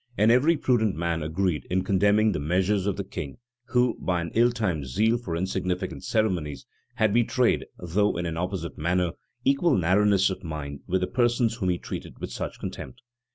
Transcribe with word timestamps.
And 0.17 0.31
every 0.31 0.57
prudent 0.57 0.95
man 0.95 1.21
agreed 1.21 1.67
in 1.69 1.83
condemning 1.83 2.31
the 2.31 2.39
measures 2.39 2.87
of 2.87 2.97
the 2.97 3.03
king, 3.03 3.37
who, 3.65 3.99
by 4.01 4.19
an 4.21 4.31
ill 4.33 4.51
timed 4.51 4.87
zeal 4.87 5.15
for 5.19 5.35
insignificant 5.35 6.03
ceremonies, 6.03 6.65
had 6.95 7.13
betrayed, 7.13 7.67
though 7.77 8.17
in 8.17 8.25
an 8.25 8.35
opposite 8.35 8.79
manner, 8.79 9.11
equal 9.45 9.77
narrowness 9.77 10.31
of 10.31 10.43
mind 10.43 10.79
with 10.87 11.01
the 11.01 11.07
persons 11.07 11.57
whom 11.57 11.69
he 11.69 11.77
treated 11.77 12.17
with 12.17 12.31
such 12.31 12.59
contempt. 12.59 13.03